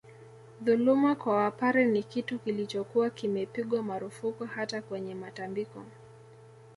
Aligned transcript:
Dhuluma 0.61 1.15
kwa 1.15 1.35
Wapare 1.35 1.85
ni 1.85 2.03
kitu 2.03 2.39
kilichokuwa 2.39 3.09
kimepigwa 3.09 3.83
marufuku 3.83 4.45
hata 4.45 4.81
kwenye 4.81 5.15
matambiko 5.15 5.83